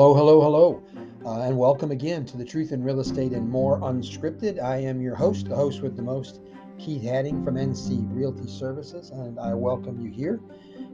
[0.00, 0.82] Hello, hello, hello,
[1.26, 4.58] uh, and welcome again to the Truth in Real Estate and More Unscripted.
[4.58, 6.40] I am your host, the host with the most,
[6.78, 10.40] Keith Hanning from NC Realty Services, and I welcome you here.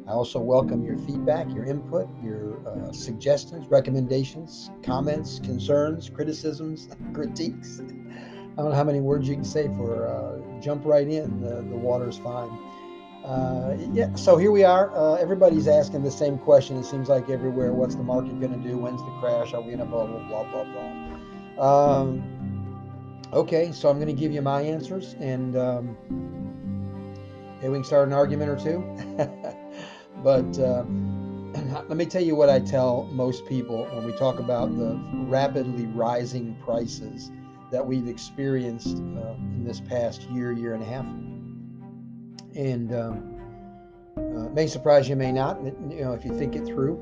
[0.08, 7.78] I also welcome your feedback, your input, your uh, suggestions, recommendations, comments, concerns, criticisms, critiques.
[7.78, 11.40] I don't know how many words you can say for uh, jump right in.
[11.40, 12.58] The, the water's fine.
[13.26, 14.96] Uh, yeah, so here we are.
[14.96, 16.76] Uh, everybody's asking the same question.
[16.76, 17.72] It seems like everywhere.
[17.72, 18.78] What's the market going to do?
[18.78, 19.52] When's the crash?
[19.52, 20.24] Are we in a bubble?
[20.28, 20.64] Blah blah
[21.56, 22.00] blah.
[22.00, 25.96] Um, okay, so I'm going to give you my answers, and um,
[27.60, 28.78] we can start an argument or two.
[30.22, 30.84] but uh,
[31.88, 35.86] let me tell you what I tell most people when we talk about the rapidly
[35.86, 37.32] rising prices
[37.72, 41.04] that we've experienced uh, in this past year, year and a half
[42.56, 43.36] and um,
[44.16, 45.62] uh, may surprise you, may not.
[45.62, 46.96] You know, if you think it through.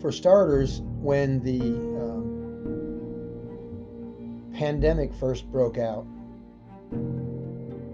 [0.00, 2.22] For starters, when the um,
[4.52, 6.04] pandemic first broke out,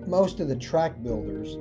[0.06, 1.58] most of the tract builders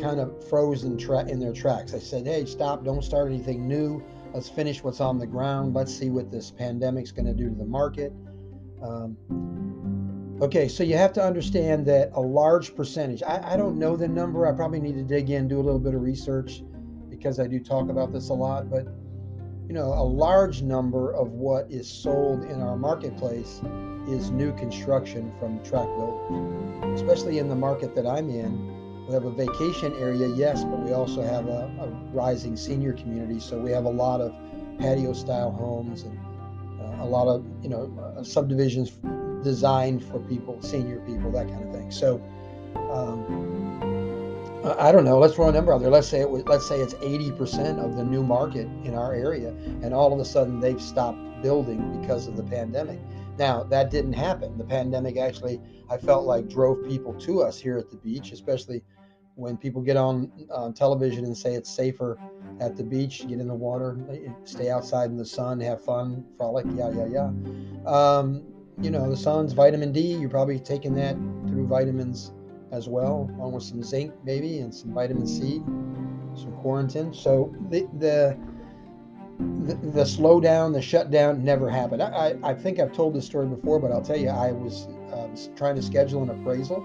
[0.00, 1.92] kind of froze in, tra- in their tracks.
[1.92, 2.82] They said, "Hey, stop!
[2.82, 4.02] Don't start anything new.
[4.32, 5.74] Let's finish what's on the ground.
[5.74, 8.12] Let's see what this pandemic's going to do to the market."
[8.82, 9.16] Um,
[10.40, 14.06] Okay, so you have to understand that a large percentage, I, I, don't know the
[14.06, 16.62] number, I probably need to dig in, do a little bit of research
[17.10, 18.86] because I do talk about this a lot, but
[19.66, 23.60] you know, a large number of what is sold in our marketplace
[24.06, 29.06] is new construction from tract builders, especially in the market that I'm in.
[29.08, 33.40] We have a vacation area, yes, but we also have a, a rising senior community.
[33.40, 34.32] So we have a lot of
[34.78, 36.16] patio style homes and
[36.80, 38.88] uh, a lot of, you know, uh, subdivisions
[39.42, 41.90] designed for people, senior people, that kind of thing.
[41.90, 42.22] So,
[42.90, 43.58] um,
[44.78, 45.18] I don't know.
[45.18, 45.90] Let's throw a number out there.
[45.90, 46.42] Let's say it was.
[46.44, 49.50] Let's say it's 80% of the new market in our area,
[49.82, 52.98] and all of a sudden they've stopped building because of the pandemic.
[53.38, 54.58] Now that didn't happen.
[54.58, 58.82] The pandemic actually, I felt like drove people to us here at the beach, especially
[59.36, 62.18] when people get on on television and say it's safer
[62.60, 63.96] at the beach, get in the water,
[64.44, 67.88] stay outside in the sun, have fun, frolic, yeah, yeah, yeah.
[67.88, 68.42] Um,
[68.80, 71.16] you know, the sun's vitamin D, you're probably taking that
[71.48, 72.32] through vitamins
[72.70, 75.62] as well, along with some zinc maybe and some vitamin C,
[76.34, 77.14] some quercetin.
[77.14, 78.38] So the the
[79.38, 82.02] the, the slowdown, the shutdown never happened.
[82.02, 82.08] I,
[82.42, 85.28] I, I, think I've told this story before, but I'll tell you, I was uh,
[85.56, 86.84] trying to schedule an appraisal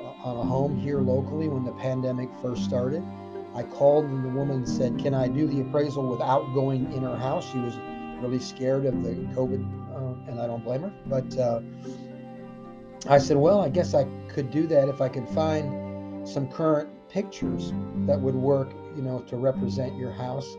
[0.00, 3.02] uh, on a home here locally when the pandemic first started.
[3.54, 7.16] I called and the woman said, Can I do the appraisal without going in her
[7.16, 7.50] house?
[7.52, 7.76] She was
[8.22, 9.91] really scared of the COVID
[10.28, 10.92] and I don't blame her.
[11.06, 11.60] But uh,
[13.08, 16.88] I said, well, I guess I could do that if I could find some current
[17.08, 17.72] pictures
[18.06, 20.56] that would work, you know, to represent your house.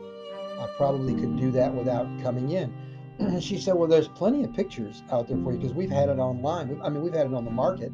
[0.60, 2.74] I probably could do that without coming in.
[3.20, 6.10] And she said, well, there's plenty of pictures out there for you because we've had
[6.10, 6.80] it online.
[6.84, 7.92] I mean, we've had it on the market,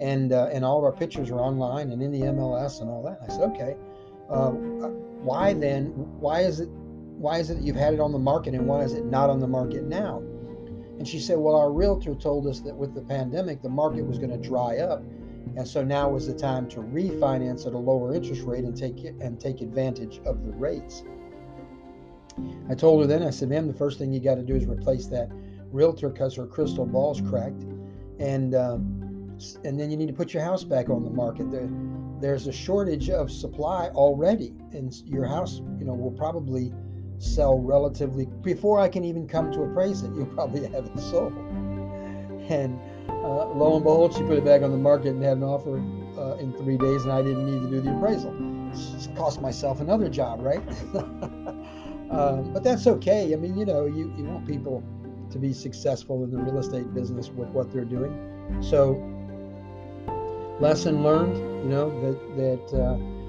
[0.00, 3.02] and uh, and all of our pictures are online and in the MLS and all
[3.02, 3.18] that.
[3.22, 3.76] I said, okay.
[4.30, 4.50] Uh,
[5.22, 5.86] why then?
[6.20, 6.68] Why is it?
[6.68, 9.28] Why is it that you've had it on the market and why is it not
[9.28, 10.22] on the market now?
[11.00, 14.18] And she said, Well, our realtor told us that with the pandemic, the market was
[14.18, 15.02] going to dry up.
[15.56, 19.02] And so now was the time to refinance at a lower interest rate and take
[19.18, 21.02] and take advantage of the rates.
[22.68, 24.66] I told her then, I said, ma'am, the first thing you got to do is
[24.66, 25.30] replace that
[25.72, 27.64] realtor because her crystal ball's cracked.
[28.18, 31.50] And um, and then you need to put your house back on the market.
[31.50, 31.66] There,
[32.20, 36.74] there's a shortage of supply already, and your house, you know, will probably
[37.20, 40.10] sell relatively before I can even come to appraise it.
[40.16, 41.32] You'll probably have it sold.
[42.48, 45.44] And uh, lo and behold, she put it back on the market and had an
[45.44, 45.76] offer
[46.18, 48.34] uh, in three days, and I didn't need to do the appraisal.
[49.16, 50.62] Cost myself another job, right?
[52.10, 53.32] um, but that's okay.
[53.32, 54.82] I mean, you know, you, you want people
[55.30, 58.58] to be successful in the real estate business with what they're doing.
[58.62, 58.92] So,
[60.60, 62.36] lesson learned, you know, that
[62.70, 62.82] that.
[62.82, 63.19] Uh,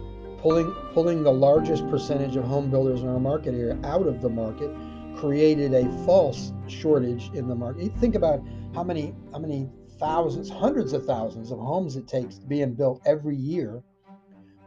[0.42, 4.30] pulling pulling the largest percentage of home builders in our market area out of the
[4.30, 4.72] market
[5.16, 7.92] created a false shortage in the market.
[7.98, 8.42] Think about
[8.74, 13.36] how many how many thousands, hundreds of thousands of homes it takes being built every
[13.36, 13.84] year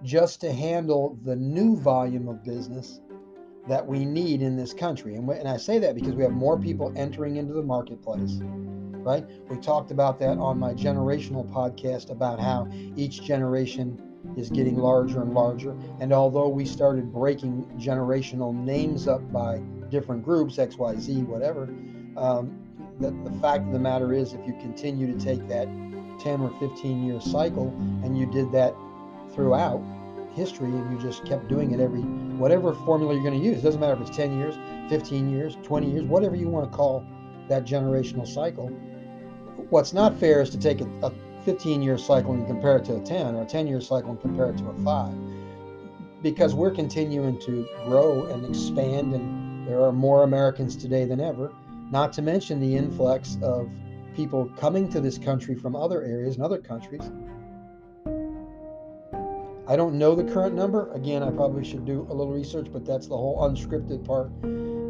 [0.04, 3.00] just to handle the new volume of business
[3.66, 5.16] that we need in this country.
[5.16, 9.26] And, and I say that because we have more people entering into the marketplace, right?
[9.48, 14.00] We talked about that on my generational podcast about how each generation
[14.36, 15.76] is getting larger and larger.
[16.00, 19.58] And although we started breaking generational names up by
[19.90, 21.68] different groups, X, Y, Z, whatever,
[22.16, 22.60] um,
[23.00, 25.66] the, the fact of the matter is, if you continue to take that
[26.20, 27.68] 10 or 15 year cycle
[28.04, 28.74] and you did that
[29.32, 29.82] throughout,
[30.34, 33.58] history and you just kept doing it every whatever formula you're going to use.
[33.58, 34.56] It doesn't matter if it's 10 years,
[34.88, 37.06] 15 years, 20 years, whatever you want to call
[37.48, 38.68] that generational cycle.
[39.70, 41.12] What's not fair is to take a, a
[41.44, 44.20] 15 year cycle and compare it to a 10 or a 10 year cycle and
[44.20, 45.14] compare it to a 5
[46.22, 51.52] because we're continuing to grow and expand and there are more Americans today than ever
[51.90, 53.68] not to mention the influx of
[54.14, 57.02] people coming to this country from other areas and other countries.
[59.66, 60.92] I don't know the current number.
[60.92, 64.30] Again, I probably should do a little research, but that's the whole unscripted part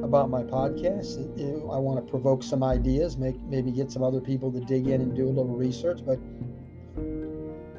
[0.04, 1.18] about my podcast.
[1.72, 5.00] I want to provoke some ideas, make maybe get some other people to dig in
[5.00, 6.00] and do a little research.
[6.04, 6.18] But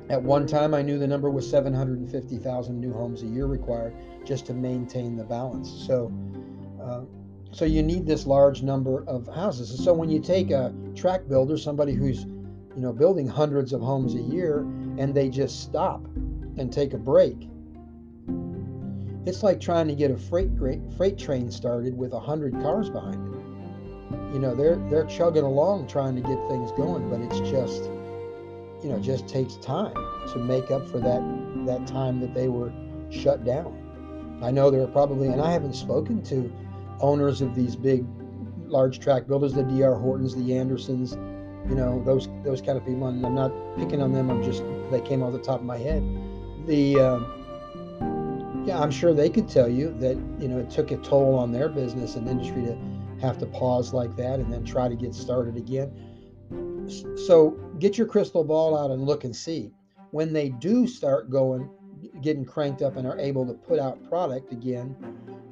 [0.09, 3.95] at one time, I knew the number was 750,000 new homes a year required
[4.25, 5.69] just to maintain the balance.
[5.87, 6.11] So,
[6.81, 7.01] uh,
[7.51, 9.83] so you need this large number of houses.
[9.83, 14.15] So when you take a tract builder, somebody who's you know building hundreds of homes
[14.15, 14.59] a year,
[14.97, 16.05] and they just stop
[16.57, 17.47] and take a break.
[19.25, 20.49] It's like trying to get a freight
[20.97, 24.33] freight train started with a hundred cars behind it.
[24.33, 27.85] You know, they're they're chugging along trying to get things going, but it's just,
[28.83, 29.95] you know, just takes time
[30.33, 31.21] to make up for that
[31.65, 32.71] that time that they were
[33.09, 34.39] shut down.
[34.43, 36.53] I know there are probably, and I haven't spoken to
[36.99, 38.05] owners of these big,
[38.67, 39.95] large tract builders, the D.R.
[39.95, 41.13] Hortons, the Andersons,
[41.67, 43.07] you know, those those kind of people.
[43.07, 44.29] And I'm not picking on them.
[44.29, 46.03] I'm just they came off the top of my head
[46.65, 47.44] the um,
[48.65, 51.51] yeah, I'm sure they could tell you that you know it took a toll on
[51.51, 52.77] their business and industry to
[53.21, 55.91] have to pause like that and then try to get started again.
[57.15, 59.71] So get your crystal ball out and look and see
[60.11, 61.69] when they do start going,
[62.21, 64.95] getting cranked up and are able to put out product again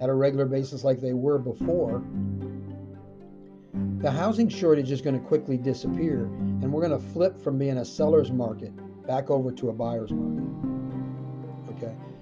[0.02, 2.04] at a regular basis like they were before.
[4.00, 7.78] The housing shortage is going to quickly disappear, and we're going to flip from being
[7.78, 8.72] a seller's market
[9.08, 10.73] back over to a buyer's market.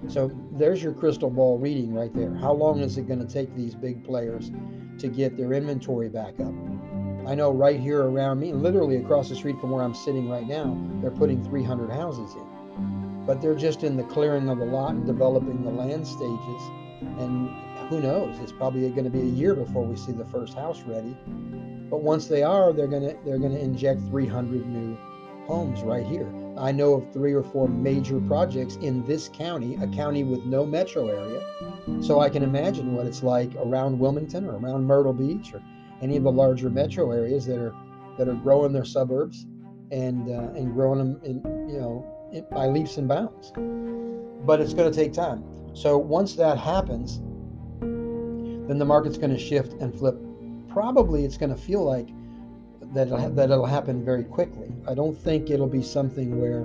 [0.08, 2.34] So there's your crystal ball reading right there.
[2.34, 4.50] How long is it going to take these big players
[4.98, 6.52] to get their inventory back up?
[7.26, 10.46] I know right here around me, literally across the street from where I'm sitting right
[10.46, 13.24] now, they're putting 300 houses in.
[13.26, 16.62] But they're just in the clearing of the lot and developing the land stages.
[17.18, 17.48] And
[17.88, 18.40] who knows?
[18.40, 21.16] It's probably going to be a year before we see the first house ready.
[21.88, 24.96] But once they are, they're going to they're going to inject 300 new
[25.46, 26.32] homes right here.
[26.56, 30.66] I know of three or four major projects in this county, a county with no
[30.66, 31.42] metro area.
[32.02, 35.62] So I can imagine what it's like around Wilmington or around Myrtle Beach or
[36.00, 37.74] any of the larger metro areas that are
[38.18, 39.46] that are growing their suburbs
[39.90, 41.36] and uh, and growing them in
[41.68, 43.52] you know in, by leaps and bounds.
[44.44, 45.44] But it's going to take time.
[45.74, 47.20] So once that happens,
[47.80, 50.16] then the market's going to shift and flip.
[50.68, 52.08] Probably it's going to feel like
[52.94, 54.72] that that it'll happen very quickly.
[54.88, 56.64] I don't think it'll be something where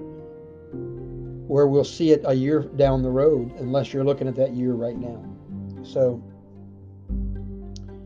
[1.47, 4.73] where we'll see it a year down the road unless you're looking at that year
[4.73, 5.23] right now.
[5.83, 6.21] So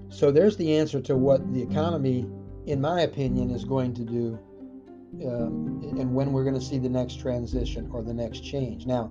[0.10, 2.28] so there's the answer to what the economy,
[2.66, 4.40] in my opinion, is going to do,
[5.26, 8.86] um, and when we're going to see the next transition or the next change.
[8.86, 9.10] Now,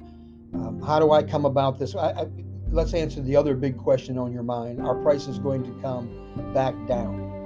[0.52, 1.96] um, how do I come about this?
[1.96, 2.26] I, I,
[2.70, 6.74] let's answer the other big question on your mind: Are prices going to come back
[6.86, 7.39] down?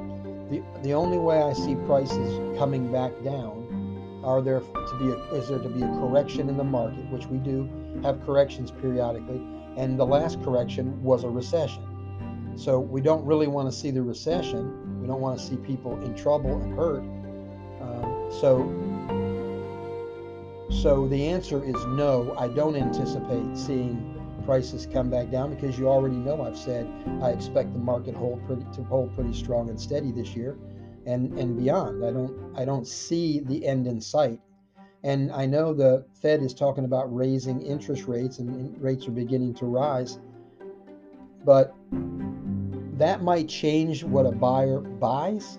[0.51, 5.19] The, the only way I see prices coming back down are there to be a,
[5.35, 7.69] is there to be a correction in the market, which we do
[8.03, 9.43] have corrections periodically,
[9.77, 11.83] and the last correction was a recession.
[12.57, 15.01] So we don't really want to see the recession.
[15.01, 17.03] We don't want to see people in trouble and hurt.
[17.83, 19.05] Um, so
[20.71, 22.35] so the answer is no.
[22.39, 24.14] I don't anticipate seeing
[24.45, 26.91] prices come back down because you already know I've said
[27.23, 30.57] I expect the market hold pretty, to hold pretty strong and steady this year
[31.07, 32.05] and and beyond.
[32.05, 34.41] I don't I don't see the end in sight.
[35.03, 39.55] And I know the Fed is talking about raising interest rates and rates are beginning
[39.55, 40.19] to rise.
[41.45, 41.75] But
[42.97, 45.59] that might change what a buyer buys.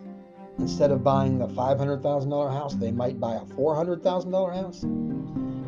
[0.57, 4.83] Instead of buying the $500,000 house, they might buy a $400,000 house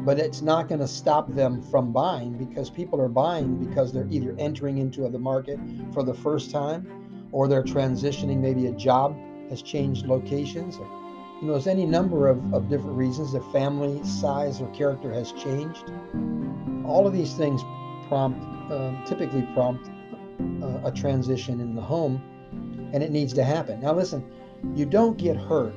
[0.07, 4.07] but it's not going to stop them from buying because people are buying because they're
[4.09, 5.59] either entering into the market
[5.93, 8.37] for the first time or they're transitioning.
[8.37, 9.17] Maybe a job
[9.49, 10.87] has changed locations or
[11.41, 13.33] you know there's any number of, of different reasons.
[13.33, 15.91] Their family size or character has changed.
[16.85, 17.61] All of these things
[18.07, 19.89] prompt um, typically prompt
[20.63, 22.23] uh, a transition in the home
[22.93, 23.81] and it needs to happen.
[23.81, 24.23] Now listen
[24.73, 25.75] you don't get hurt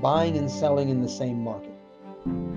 [0.00, 1.74] buying and selling in the same market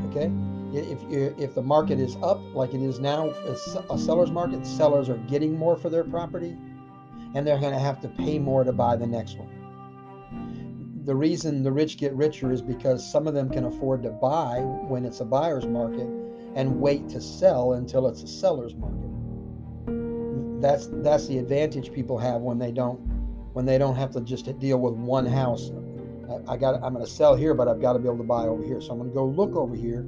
[0.07, 0.31] okay
[0.73, 1.03] if
[1.39, 3.29] if the market is up like it is now,
[3.89, 6.57] a seller's market, sellers are getting more for their property,
[7.35, 9.49] and they're going to have to pay more to buy the next one.
[11.05, 14.59] The reason the rich get richer is because some of them can afford to buy
[14.59, 16.07] when it's a buyer's market,
[16.55, 19.07] and wait to sell until it's a seller's market.
[20.61, 22.97] That's that's the advantage people have when they don't
[23.53, 25.71] when they don't have to just deal with one house.
[26.29, 28.23] I, I got I'm going to sell here, but I've got to be able to
[28.23, 28.81] buy over here.
[28.81, 30.05] So I'm going to go look over here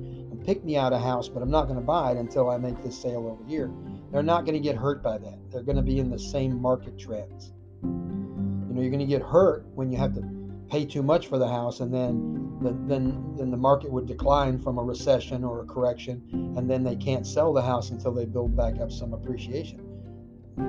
[0.49, 2.81] pick me out a house, but I'm not going to buy it until I make
[2.81, 3.71] this sale over here.
[4.11, 5.37] They're not going to get hurt by that.
[5.51, 7.53] They're going to be in the same market trends.
[7.83, 10.23] You know, you're going to get hurt when you have to
[10.67, 14.57] pay too much for the house, and then the, then then the market would decline
[14.57, 16.23] from a recession or a correction,
[16.57, 19.85] and then they can't sell the house until they build back up some appreciation.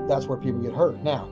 [0.07, 1.03] That's where people get hurt.
[1.03, 1.27] Now,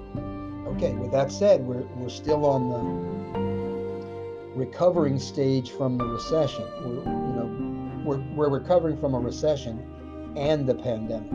[0.69, 6.65] okay, with that said, we're we're still on the recovering stage from the recession.
[6.83, 7.28] We're
[8.09, 11.31] we're we're recovering from a recession and the pandemic.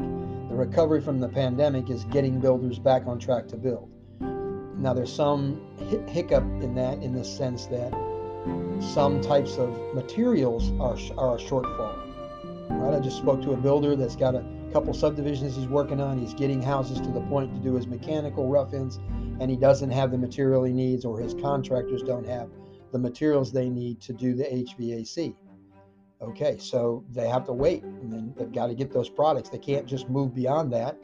[0.50, 3.92] The recovery from the pandemic is getting builders back on track to build.
[4.20, 5.62] Now, there's some
[6.08, 7.92] hiccup in that in the sense that
[8.82, 11.96] some types of materials are, are a shortfall.
[12.70, 12.96] Right?
[12.96, 16.18] I just spoke to a builder that's got a couple subdivisions he's working on.
[16.18, 18.98] He's getting houses to the point to do his mechanical rough ins,
[19.40, 22.50] and he doesn't have the material he needs, or his contractors don't have
[22.92, 25.36] the materials they need to do the HVAC.
[26.24, 29.50] Okay, so they have to wait, and then they've got to get those products.
[29.50, 30.98] They can't just move beyond that.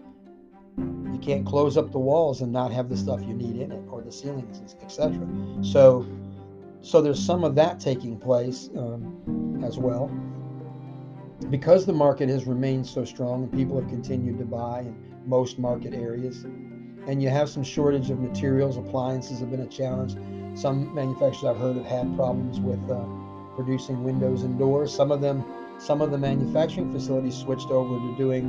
[0.78, 3.82] You can't close up the walls and not have the stuff you need in it
[3.92, 5.28] or the ceilings etc
[5.62, 6.06] so
[6.82, 10.08] so there's some of that taking place um, as well.
[11.50, 14.96] Because the market has remained so strong and people have continued to buy in
[15.26, 16.46] most market areas
[17.08, 20.16] and you have some shortage of materials appliances have been a challenge.
[20.58, 23.06] Some manufacturers i've heard have had problems with uh,
[23.60, 25.44] producing windows and doors some of them
[25.80, 28.46] some of the manufacturing facilities switched over to doing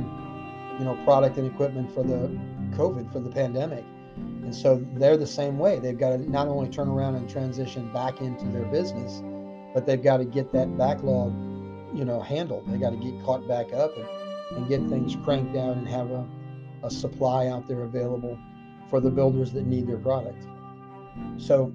[0.79, 2.29] you know product and equipment for the
[2.71, 3.83] COVID for the pandemic.
[4.15, 5.79] And so they're the same way.
[5.79, 9.21] They've got to not only turn around and transition back into their business,
[9.73, 11.33] but they've got to get that backlog,
[11.93, 12.65] you know, handled.
[12.67, 14.07] They got to get caught back up and,
[14.57, 16.27] and get things cranked down and have a,
[16.83, 18.37] a supply out there available
[18.89, 20.45] for the builders that need their product.
[21.37, 21.71] So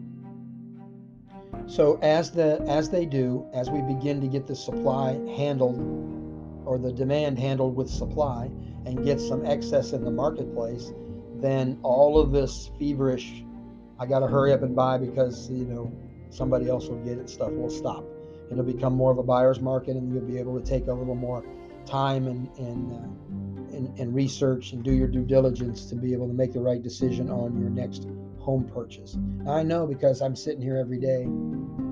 [1.67, 5.79] so as the as they do, as we begin to get the supply handled
[6.65, 8.51] or the demand handled with supply,
[8.87, 10.93] and get some excess in the marketplace,
[11.41, 13.45] then all of this feverish,
[13.99, 15.93] I got to hurry up and buy because, you know,
[16.31, 18.05] somebody else will get it stuff will stop.
[18.51, 21.17] It'll become more of a buyer's market and you'll be able to take a little
[21.17, 21.45] more
[21.85, 26.29] time and, and, uh, and, and research and do your due diligence to be able
[26.29, 28.07] to make the right decision on your next
[28.47, 29.19] home purchase.
[29.49, 31.25] I know because I'm sitting here every day.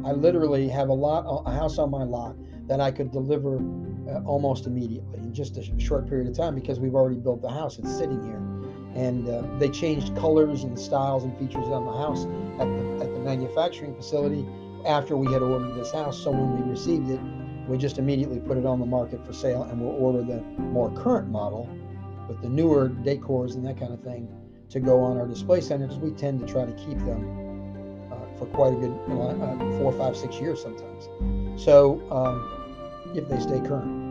[0.07, 2.37] I literally have a lot, a house on my lot
[2.69, 3.57] that I could deliver
[4.09, 7.51] uh, almost immediately in just a short period of time because we've already built the
[7.51, 7.81] house.
[7.81, 8.41] It's sitting here.
[8.95, 12.25] And uh, they changed colors and styles and features on the house
[12.61, 14.47] at the, at the manufacturing facility
[14.87, 16.23] after we had ordered this house.
[16.23, 17.21] So when we received it,
[17.69, 20.93] we just immediately put it on the market for sale and we'll order the more
[20.93, 21.69] current model
[22.29, 24.29] with the newer decors and that kind of thing
[24.71, 28.47] to go on our display centers, we tend to try to keep them uh, for
[28.47, 31.09] quite a good uh, four, five, six years sometimes.
[31.63, 32.51] So um,
[33.15, 34.05] if they stay current.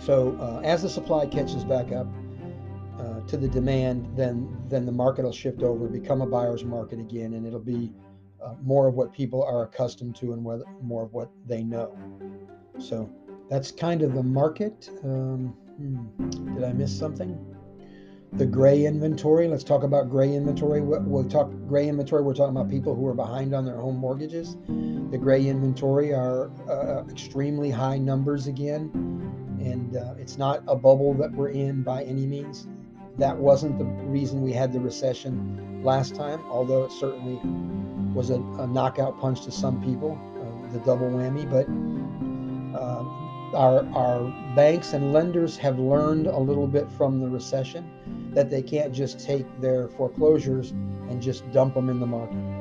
[0.00, 2.06] So uh, as the supply catches back up
[2.98, 6.98] uh, to the demand, then then the market will shift over, become a buyer's market
[6.98, 7.92] again, and it'll be
[8.42, 11.96] uh, more of what people are accustomed to and whether, more of what they know.
[12.78, 13.10] So
[13.48, 14.90] that's kind of the market.
[15.04, 17.49] Um, hmm, did I miss something?
[18.32, 19.48] The gray inventory.
[19.48, 20.80] Let's talk about gray inventory.
[20.80, 22.22] We'll talk gray inventory.
[22.22, 24.56] We're talking about people who are behind on their home mortgages.
[25.10, 28.90] The gray inventory are uh, extremely high numbers again,
[29.60, 32.68] and uh, it's not a bubble that we're in by any means.
[33.18, 37.40] That wasn't the reason we had the recession last time, although it certainly
[38.14, 41.50] was a, a knockout punch to some people, uh, the double whammy.
[41.50, 41.66] But
[42.78, 43.02] uh,
[43.56, 47.90] our our banks and lenders have learned a little bit from the recession
[48.34, 52.60] that they can't just take their foreclosures and just dump them in the market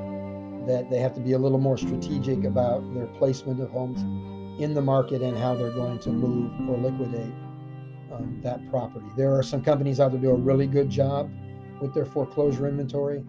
[0.69, 4.01] that they have to be a little more strategic about their placement of homes
[4.61, 7.33] in the market and how they're going to move or liquidate
[8.13, 9.05] um, that property.
[9.17, 11.31] There are some companies out there do a really good job
[11.81, 13.23] with their foreclosure inventory,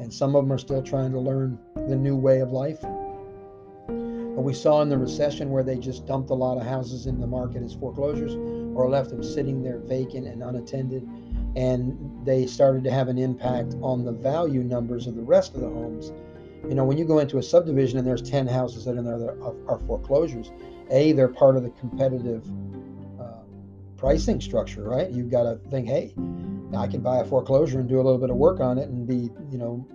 [0.00, 2.80] and some of them are still trying to learn the new way of life.
[2.80, 7.20] But we saw in the recession where they just dumped a lot of houses in
[7.20, 8.34] the market as foreclosures
[8.74, 11.06] or left them sitting there vacant and unattended.
[11.54, 15.60] And they started to have an impact on the value numbers of the rest of
[15.60, 16.12] the homes
[16.68, 19.04] you know, when you go into a subdivision and there's 10 houses that are in
[19.04, 20.52] there that are, foreclosures,
[20.90, 22.46] A, they're part of the competitive
[23.20, 23.42] uh,
[23.96, 25.10] pricing structure, right?
[25.10, 26.14] You've got to think, hey,
[26.76, 29.06] I can buy a foreclosure and do a little bit of work on it and
[29.06, 29.86] be, you know,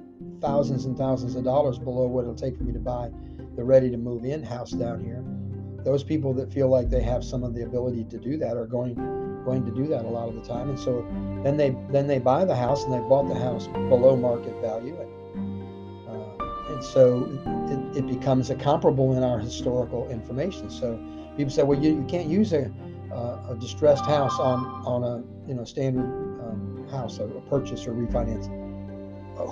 [0.41, 3.09] thousands and thousands of dollars below what it'll take for me to buy
[3.55, 5.23] the ready to move in house down here.
[5.83, 8.67] those people that feel like they have some of the ability to do that are
[8.67, 8.93] going
[9.47, 10.69] going to do that a lot of the time.
[10.69, 11.07] And so
[11.43, 14.95] then they then they buy the house and they bought the house below market value.
[14.99, 17.23] And, uh, and so
[17.73, 20.69] it, it, becomes a comparable in our historical information.
[20.69, 20.99] So
[21.37, 22.69] people say well you, you can't use a,
[23.11, 25.15] uh, a distressed house on on a
[25.47, 26.11] you know standard
[26.43, 28.47] um, house a purchase or refinance.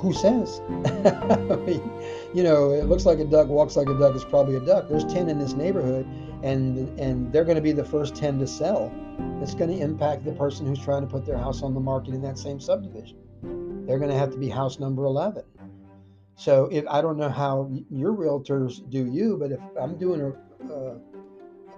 [0.01, 0.61] Who says?
[1.05, 1.81] I mean,
[2.35, 4.89] you know, it looks like a duck, walks like a duck is probably a duck.
[4.89, 6.05] There's 10 in this neighborhood,
[6.43, 8.91] and and they're going to be the first 10 to sell.
[9.41, 12.13] It's going to impact the person who's trying to put their house on the market
[12.13, 13.17] in that same subdivision.
[13.87, 15.43] They're going to have to be house number 11.
[16.35, 20.73] So if I don't know how your realtors do you, but if I'm doing a,
[20.73, 20.99] a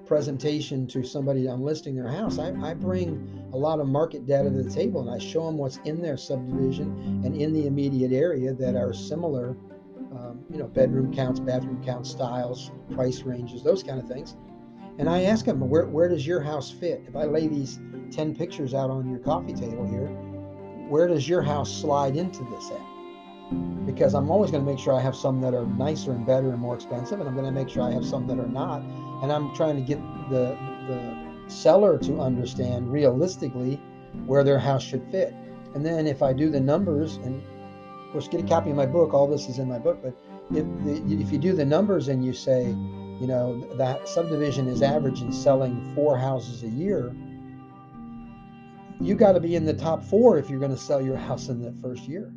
[0.08, 4.50] presentation to somebody I'm listing their house, I, I bring a lot of market data
[4.50, 8.12] to the table and I show them what's in their subdivision and in the immediate
[8.12, 9.56] area that are similar,
[10.18, 14.36] um, you know, bedroom counts, bathroom counts, styles, price ranges, those kind of things.
[15.00, 17.04] And I ask them, where, where does your house fit?
[17.08, 17.80] If I lay these
[18.12, 20.08] 10 pictures out on your coffee table here,
[20.90, 22.82] where does your house slide into this at?
[23.86, 26.50] because I'm always going to make sure I have some that are nicer and better
[26.52, 28.82] and more expensive, and I'm going to make sure I have some that are not.
[29.24, 30.58] And I'm trying to get the
[30.88, 33.82] the seller to understand realistically
[34.26, 35.34] where their house should fit.
[35.74, 37.42] And then if I do the numbers, and
[38.08, 39.14] of course, get a copy of my book.
[39.14, 40.00] All this is in my book.
[40.02, 40.18] But
[40.56, 40.66] if
[41.10, 45.94] if you do the numbers and you say, you know, that subdivision is averaging selling
[45.94, 47.14] four houses a year,
[49.02, 51.50] you got to be in the top four if you're going to sell your house
[51.50, 52.32] in the first year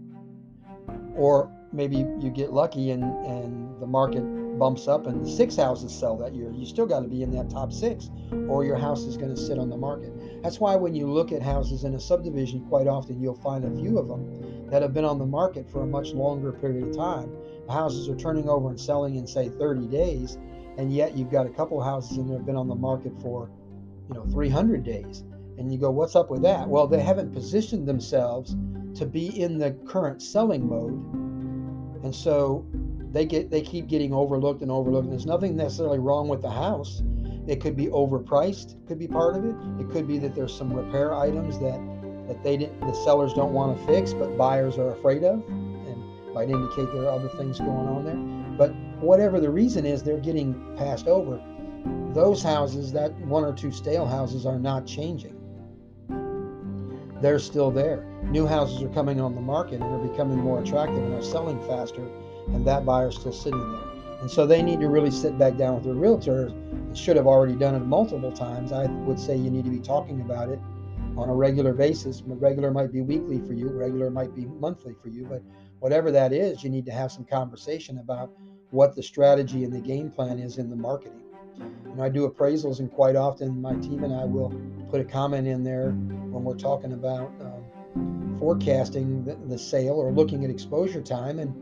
[1.14, 4.22] or maybe you get lucky and and the market
[4.58, 7.48] bumps up and six houses sell that year you still got to be in that
[7.48, 8.10] top six
[8.48, 10.12] or your house is going to sit on the market
[10.42, 13.70] that's why when you look at houses in a subdivision quite often you'll find a
[13.80, 16.96] few of them that have been on the market for a much longer period of
[16.96, 17.32] time.
[17.68, 20.38] Houses are turning over and selling in say 30 days
[20.78, 23.50] and yet you've got a couple houses in there have been on the market for
[24.08, 25.24] you know 300 days.
[25.58, 26.68] And you go what's up with that?
[26.68, 28.56] Well they haven't positioned themselves
[28.94, 30.94] to be in the current selling mode.
[32.02, 32.66] And so
[33.12, 35.04] they get they keep getting overlooked and overlooked.
[35.04, 37.02] And there's nothing necessarily wrong with the house.
[37.46, 39.54] It could be overpriced could be part of it.
[39.80, 41.99] It could be that there's some repair items that
[42.30, 46.32] that they didn't the sellers don't want to fix but buyers are afraid of and
[46.32, 50.18] might indicate there are other things going on there but whatever the reason is they're
[50.18, 51.42] getting passed over
[52.14, 55.36] those houses that one or two stale houses are not changing
[57.20, 58.04] they're still there.
[58.24, 61.60] New houses are coming on the market and are becoming more attractive and are selling
[61.66, 62.06] faster,
[62.48, 63.82] and that buyer's still sitting there.
[64.20, 66.52] And so they need to really sit back down with their realtor
[66.94, 68.72] should have already done it multiple times.
[68.72, 70.58] I would say you need to be talking about it
[71.20, 72.22] on a regular basis.
[72.24, 75.42] Regular might be weekly for you, regular might be monthly for you, but
[75.80, 78.30] whatever that is, you need to have some conversation about
[78.70, 81.20] what the strategy and the game plan is in the marketing.
[81.94, 84.50] Know, I do appraisals, and quite often my team and I will
[84.90, 90.10] put a comment in there when we're talking about um, forecasting the, the, sale or
[90.10, 91.54] looking at exposure time, and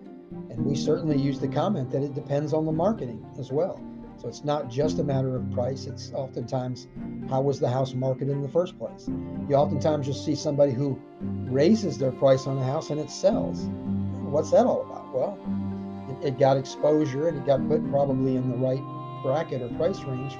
[0.50, 3.82] and we certainly use the comment that it depends on the marketing as well.
[4.18, 6.88] So it's not just a matter of price; it's oftentimes
[7.30, 9.08] how was the house marketed in the first place.
[9.48, 13.68] You oftentimes you'll see somebody who raises their price on a house and it sells.
[14.22, 15.14] What's that all about?
[15.14, 15.38] Well,
[16.08, 18.82] it, it got exposure and it got put probably in the right
[19.22, 20.34] bracket or price range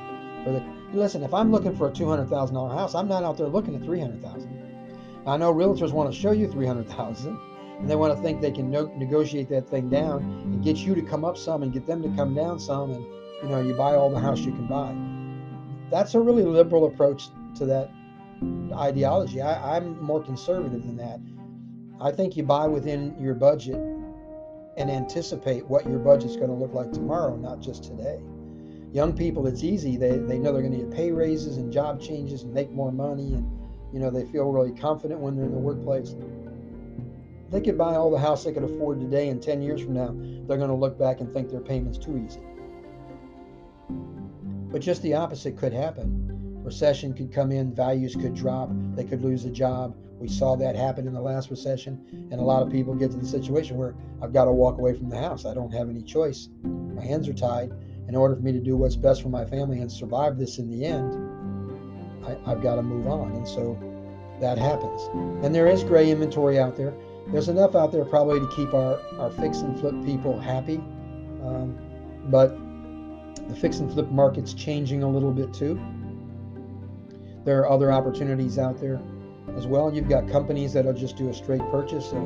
[0.44, 3.74] for the listen if i'm looking for a $200000 house i'm not out there looking
[3.74, 7.38] at 300000 i know realtors want to show you 300000
[7.80, 10.94] and they want to think they can no- negotiate that thing down and get you
[10.94, 13.04] to come up some and get them to come down some and
[13.42, 14.94] you know you buy all the house you can buy
[15.90, 17.90] that's a really liberal approach to that
[18.74, 21.20] ideology I, i'm more conservative than that
[22.00, 23.76] i think you buy within your budget
[24.76, 28.20] and anticipate what your budget's going to look like tomorrow not just today
[28.92, 29.96] young people, it's easy.
[29.96, 32.92] They, they know they're going to get pay raises and job changes and make more
[32.92, 33.34] money.
[33.34, 33.50] And,
[33.92, 36.14] you know, they feel really confident when they're in the workplace.
[37.50, 40.14] They could buy all the house they could afford today, and 10 years from now,
[40.46, 42.40] they're going to look back and think their payment's too easy.
[44.70, 46.62] But just the opposite could happen.
[46.62, 49.96] Recession could come in, values could drop, they could lose a job.
[50.18, 53.16] We saw that happen in the last recession, and a lot of people get to
[53.16, 55.46] the situation where I've got to walk away from the house.
[55.46, 56.48] I don't have any choice.
[56.62, 57.72] My hands are tied
[58.08, 60.68] in order for me to do what's best for my family and survive this in
[60.70, 61.14] the end,
[62.24, 63.32] I, have got to move on.
[63.32, 63.78] And so
[64.40, 65.02] that happens.
[65.44, 66.94] And there is gray inventory out there.
[67.28, 70.76] There's enough out there probably to keep our, our fix and flip people happy.
[71.44, 71.78] Um,
[72.24, 72.58] but
[73.48, 75.80] the fix and flip market's changing a little bit too.
[77.44, 79.00] There are other opportunities out there
[79.56, 79.92] as well.
[79.92, 82.12] You've got companies that'll just do a straight purchase.
[82.12, 82.20] Uh,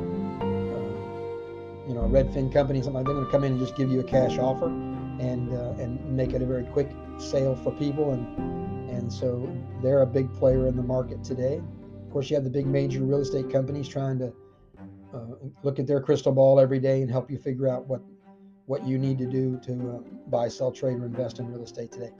[1.87, 3.91] you know, a Redfin company, something like they're going to come in and just give
[3.91, 8.11] you a cash offer and uh, and make it a very quick sale for people,
[8.11, 9.49] and and so
[9.81, 11.61] they're a big player in the market today.
[12.05, 14.33] Of course, you have the big major real estate companies trying to
[15.13, 18.01] uh, look at their crystal ball every day and help you figure out what
[18.65, 19.99] what you need to do to uh,
[20.29, 22.11] buy, sell, trade, or invest in real estate today.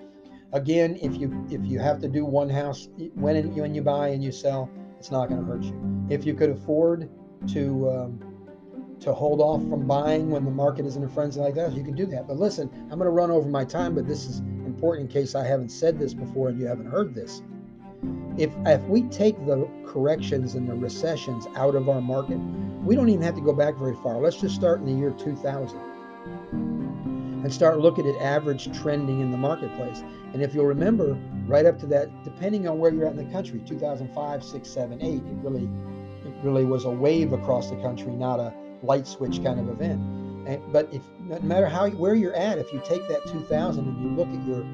[0.51, 4.23] Again, if you if you have to do one house when when you buy and
[4.23, 6.05] you sell, it's not going to hurt you.
[6.09, 7.09] If you could afford
[7.53, 8.33] to um,
[8.99, 11.83] to hold off from buying when the market is in a frenzy like that, you
[11.83, 12.27] can do that.
[12.27, 15.35] But listen, I'm going to run over my time, but this is important in case
[15.35, 17.41] I haven't said this before and you haven't heard this.
[18.37, 22.37] If if we take the corrections and the recessions out of our market,
[22.83, 24.19] we don't even have to go back very far.
[24.19, 25.79] Let's just start in the year 2000
[27.43, 30.01] and start looking at average trending in the marketplace.
[30.33, 33.31] And if you'll remember, right up to that, depending on where you're at in the
[33.31, 35.69] country, 2005, 6, 7, 8, it really,
[36.25, 40.01] it really was a wave across the country, not a light switch kind of event.
[40.47, 44.03] And, but if no matter how where you're at, if you take that 2000 and
[44.03, 44.65] you look at your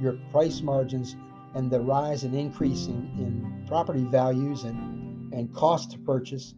[0.00, 1.16] your price margins
[1.54, 6.54] and the rise and increase in, in property values and and cost to purchase,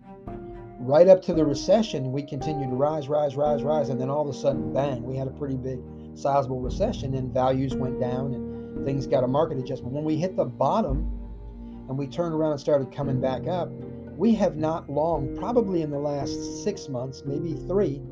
[0.80, 4.28] right up to the recession, we continued to rise, rise, rise, rise, and then all
[4.28, 5.80] of a sudden, bang, we had a pretty big,
[6.14, 9.92] sizable recession, and values went down, and things got a market adjustment.
[9.92, 11.14] When we hit the bottom,
[11.88, 13.70] and we turned around and started coming back up,
[14.16, 18.02] we have not long, probably in the last six months, maybe three,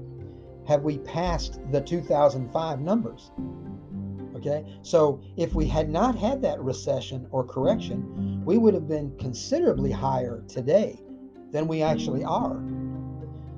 [0.66, 3.30] have we passed the 2005 numbers.
[4.34, 9.16] Okay, so if we had not had that recession or correction, we would have been
[9.18, 11.00] considerably higher today
[11.56, 12.62] than we actually are.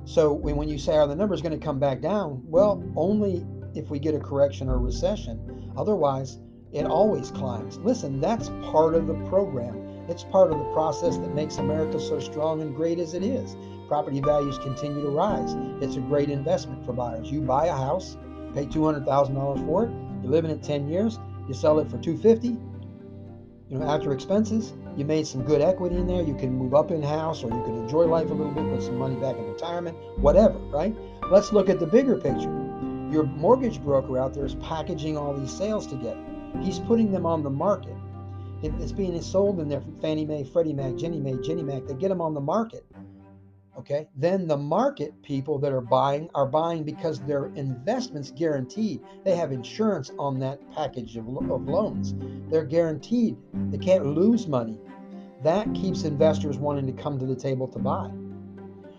[0.05, 2.41] So when when you say, are the numbers going to come back down?
[2.45, 5.73] Well, only if we get a correction or recession.
[5.75, 6.39] Otherwise,
[6.71, 7.77] it always climbs.
[7.79, 9.75] Listen, that's part of the program.
[10.07, 13.57] It's part of the process that makes America so strong and great as it is.
[13.89, 15.55] Property values continue to rise.
[15.83, 17.29] It's a great investment for buyers.
[17.29, 18.17] You buy a house,
[18.53, 19.91] pay $200,000 for it,
[20.23, 22.47] you live in it 10 years, you sell it for 250,
[23.67, 26.21] you know, after expenses, you made some good equity in there.
[26.21, 28.83] You can move up in house or you can enjoy life a little bit, put
[28.83, 30.93] some money back in retirement, whatever, right?
[31.31, 32.51] Let's look at the bigger picture.
[33.09, 36.21] Your mortgage broker out there is packaging all these sales together.
[36.61, 37.95] He's putting them on the market.
[38.61, 41.85] It's being sold in there from Fannie Mae, Freddie Mac, Ginnie Mae, Ginnie Mac.
[41.87, 42.85] They get them on the market.
[43.77, 44.09] Okay.
[44.17, 48.99] Then the market people that are buying are buying because their investments guaranteed.
[49.23, 52.13] They have insurance on that package of, of loans.
[52.51, 53.37] They're guaranteed.
[53.71, 54.77] They can't lose money.
[55.43, 58.11] That keeps investors wanting to come to the table to buy.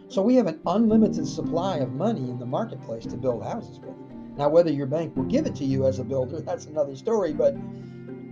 [0.09, 3.94] So we have an unlimited supply of money in the marketplace to build houses with.
[4.37, 7.33] Now, whether your bank will give it to you as a builder, that's another story.
[7.33, 7.55] But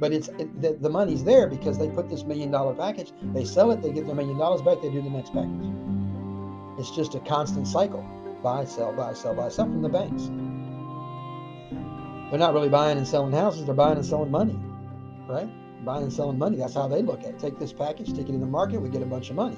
[0.01, 3.45] but it's it, the, the money's there because they put this million dollar package, they
[3.45, 5.73] sell it, they get their million dollars back, they do the next package.
[6.79, 8.07] It's just a constant cycle
[8.43, 10.31] buy, sell, buy, sell, buy, sell from the banks.
[12.31, 14.59] They're not really buying and selling houses, they're buying and selling money,
[15.29, 15.49] right?
[15.85, 16.57] Buying and selling money.
[16.57, 17.39] That's how they look at it.
[17.39, 19.57] Take this package, take it in the market, we get a bunch of money.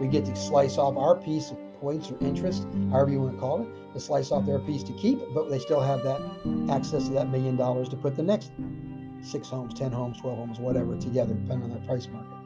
[0.00, 3.40] We get to slice off our piece of points or interest, however you want to
[3.40, 6.20] call it, to slice off their piece to keep, but they still have that
[6.70, 8.50] access to that million dollars to put the next
[9.22, 12.36] six homes, ten homes, twelve homes, whatever together, depending on their price market.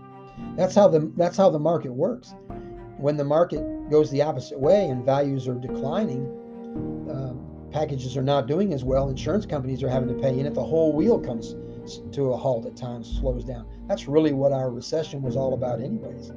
[0.56, 2.34] That's how the that's how the market works
[3.00, 6.26] when the market goes the opposite way and values are declining,
[7.10, 7.32] uh,
[7.72, 9.08] packages are not doing as well.
[9.08, 11.54] Insurance companies are having to pay, and if the whole wheel comes
[12.12, 13.66] to a halt at times, slows down.
[13.88, 16.32] That's really what our recession was all about, anyways.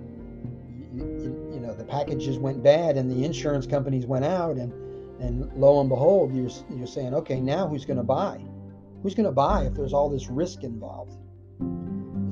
[0.94, 4.72] You, you, you know, the packages went bad, and the insurance companies went out, and
[5.20, 8.44] and lo and behold, you're you're saying, okay, now who's going to buy?
[9.02, 11.18] Who's going to buy if there's all this risk involved?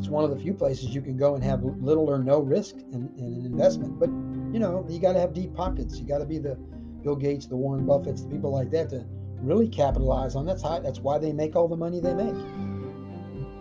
[0.02, 2.76] it's one of the few places you can go and have little or no risk
[2.92, 4.00] in, in an investment.
[4.00, 4.10] But
[4.52, 6.00] you know, you got to have deep pockets.
[6.00, 6.56] You got to be the
[7.04, 9.06] Bill Gates, the Warren Buffetts, the people like that to
[9.42, 10.48] really capitalize on.
[10.48, 10.80] That's how.
[10.80, 12.34] That's why they make all the money they make.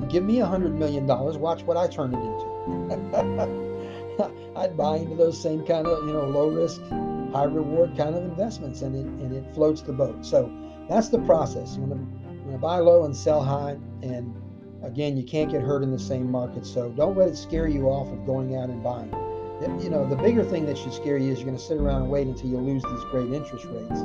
[0.08, 1.36] Give me a hundred million dollars.
[1.36, 3.60] Watch what I turn it into.
[4.56, 6.80] I'd buy into those same kind of you know low risk,
[7.32, 10.24] high reward kind of investments, and it and it floats the boat.
[10.24, 10.52] So
[10.88, 11.76] that's the process.
[11.76, 14.34] You want to buy low and sell high, and
[14.82, 17.88] Again, you can't get hurt in the same market, so don't let it scare you
[17.88, 19.14] off of going out and buying.
[19.82, 22.02] You know, the bigger thing that should scare you is you're going to sit around
[22.02, 24.00] and wait until you lose these great interest rates.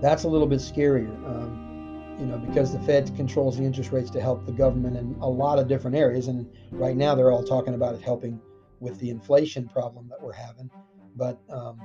[0.00, 1.14] That's a little bit scarier,
[2.18, 5.28] you know, because the Fed controls the interest rates to help the government in a
[5.28, 6.28] lot of different areas.
[6.28, 8.40] And right now, they're all talking about it helping
[8.80, 10.70] with the inflation problem that we're having.
[11.16, 11.80] But um,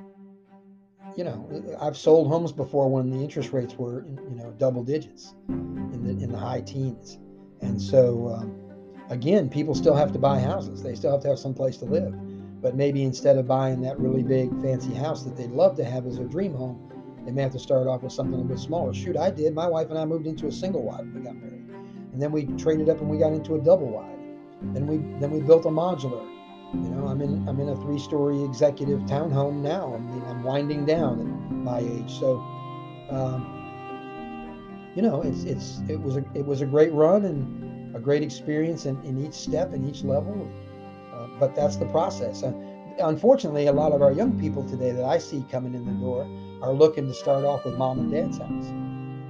[1.15, 5.33] you know, I've sold homes before when the interest rates were, you know, double digits
[5.49, 7.19] in the in the high teens,
[7.61, 8.55] and so um,
[9.09, 10.83] again, people still have to buy houses.
[10.83, 12.13] They still have to have some place to live,
[12.61, 16.05] but maybe instead of buying that really big fancy house that they'd love to have
[16.05, 16.87] as their dream home,
[17.27, 18.93] they may have to start off with something a bit smaller.
[18.93, 19.53] Shoot, I did.
[19.53, 21.67] My wife and I moved into a single wide when we got married.
[22.13, 24.17] and then we traded up and we got into a double wide.
[24.73, 26.25] Then we then we built a modular.
[26.73, 29.93] You know, I'm in I'm in a three-story executive townhome now.
[29.93, 32.37] I mean, I'm winding down at my age, so.
[33.09, 33.53] Um,
[34.95, 38.23] you know, it's it's it was a it was a great run and a great
[38.23, 40.49] experience in, in each step and each level.
[41.13, 42.41] Uh, but that's the process.
[42.41, 42.53] Uh,
[42.99, 46.25] unfortunately, a lot of our young people today that I see coming in the door
[46.61, 48.67] are looking to start off with mom and dad's house.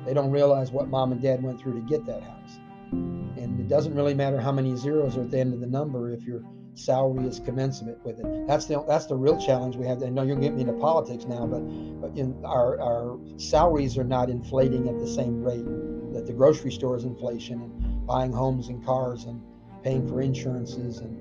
[0.06, 2.60] They don't realize what mom and dad went through to get that house.
[2.92, 6.12] And it doesn't really matter how many zeros are at the end of the number
[6.12, 6.42] if your
[6.74, 8.48] salary is commensurate with it.
[8.48, 10.02] That's the that's the real challenge we have.
[10.04, 11.62] I know you're getting into politics now, but
[12.00, 15.66] but in our our salaries are not inflating at the same rate
[16.14, 19.42] that the grocery store is inflation and buying homes and cars and
[19.84, 21.18] paying for insurances and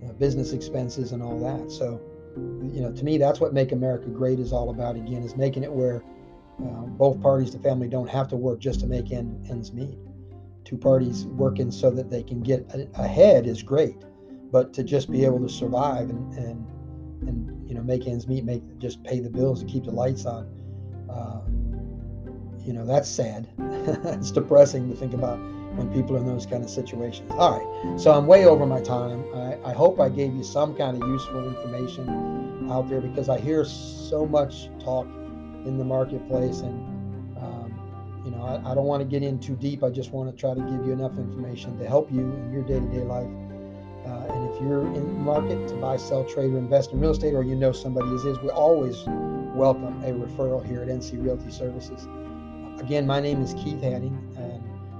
[0.00, 1.70] you know, business expenses and all that.
[1.70, 2.00] So,
[2.36, 4.96] you know, to me, that's what Make America Great is all about.
[4.96, 6.02] Again, is making it where
[6.62, 9.98] uh, both parties, the family, don't have to work just to make end, ends meet.
[10.64, 13.96] Two parties working so that they can get ahead is great,
[14.50, 16.66] but to just be able to survive and and
[17.28, 20.26] and you know make ends meet, make just pay the bills and keep the lights
[20.26, 20.46] on.
[21.08, 21.40] Uh,
[22.66, 23.48] you know that's sad.
[23.58, 25.38] it's depressing to think about
[25.76, 27.30] when people are in those kind of situations.
[27.32, 29.24] All right, so I'm way over my time.
[29.34, 33.38] I, I hope I gave you some kind of useful information out there because I
[33.38, 35.06] hear so much talk
[35.64, 36.74] in the marketplace and
[37.38, 39.82] um, you know I, I don't want to get in too deep.
[39.82, 42.62] I just want to try to give you enough information to help you in your
[42.62, 43.28] day-to-day life.
[44.06, 47.10] Uh, and if you're in the market to buy, sell, trade, or invest in real
[47.10, 49.02] estate, or you know somebody is, is we always
[49.56, 52.06] welcome a referral here at NC Realty Services.
[52.78, 54.55] Again, my name is Keith Hanning, and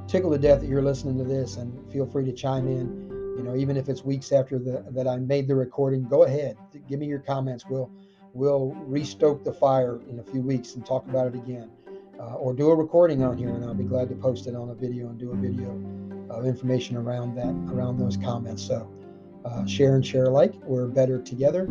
[0.07, 3.35] tickled to death that you're listening to this, and feel free to chime in.
[3.37, 6.57] You know, even if it's weeks after the, that I made the recording, go ahead,
[6.89, 7.65] give me your comments.
[7.69, 7.91] We'll
[8.33, 11.71] we'll restoke the fire in a few weeks and talk about it again,
[12.19, 14.71] uh, or do a recording on here, and I'll be glad to post it on
[14.71, 15.71] a video and do a video
[16.31, 18.63] of information around that, around those comments.
[18.63, 18.91] So.
[19.45, 20.55] Uh, share and share alike.
[20.65, 21.69] We're better together.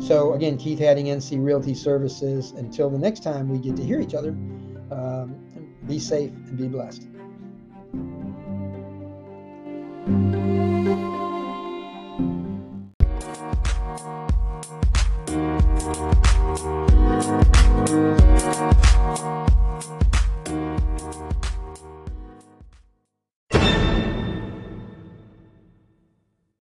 [0.00, 2.50] So, again, Keith Hanning, NC Realty Services.
[2.50, 4.30] Until the next time we get to hear each other,
[4.90, 5.36] um,
[5.86, 7.06] be safe and be blessed.
[10.04, 10.41] Thank you.